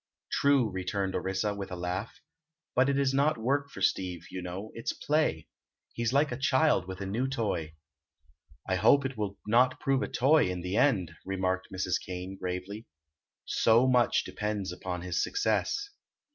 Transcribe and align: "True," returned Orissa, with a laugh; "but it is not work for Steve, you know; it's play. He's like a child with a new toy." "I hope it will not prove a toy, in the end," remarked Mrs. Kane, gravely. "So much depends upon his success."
"True," 0.31 0.67
returned 0.71 1.13
Orissa, 1.13 1.53
with 1.53 1.69
a 1.71 1.75
laugh; 1.75 2.21
"but 2.73 2.89
it 2.89 2.97
is 2.97 3.13
not 3.13 3.37
work 3.37 3.69
for 3.69 3.83
Steve, 3.83 4.25
you 4.31 4.41
know; 4.41 4.71
it's 4.73 4.93
play. 4.93 5.47
He's 5.93 6.11
like 6.11 6.31
a 6.31 6.37
child 6.37 6.87
with 6.87 7.01
a 7.01 7.05
new 7.05 7.27
toy." 7.27 7.75
"I 8.67 8.77
hope 8.77 9.05
it 9.05 9.15
will 9.15 9.37
not 9.45 9.79
prove 9.79 10.01
a 10.01 10.07
toy, 10.07 10.49
in 10.49 10.61
the 10.61 10.75
end," 10.75 11.11
remarked 11.23 11.67
Mrs. 11.71 12.01
Kane, 12.03 12.35
gravely. 12.35 12.87
"So 13.45 13.85
much 13.85 14.23
depends 14.23 14.71
upon 14.71 15.01
his 15.03 15.21
success." 15.21 15.91